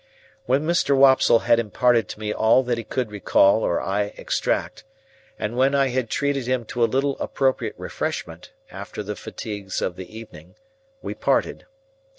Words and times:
When 0.47 0.63
Mr. 0.65 0.97
Wopsle 0.97 1.41
had 1.43 1.59
imparted 1.59 2.09
to 2.09 2.19
me 2.19 2.33
all 2.33 2.63
that 2.63 2.79
he 2.79 2.83
could 2.83 3.11
recall 3.11 3.59
or 3.63 3.79
I 3.79 4.05
extract, 4.17 4.83
and 5.37 5.55
when 5.55 5.75
I 5.75 5.89
had 5.89 6.09
treated 6.09 6.47
him 6.47 6.65
to 6.73 6.83
a 6.83 6.89
little 6.89 7.19
appropriate 7.19 7.75
refreshment, 7.77 8.51
after 8.71 9.03
the 9.03 9.15
fatigues 9.15 9.79
of 9.79 9.97
the 9.97 10.17
evening, 10.17 10.55
we 11.03 11.13
parted. 11.13 11.67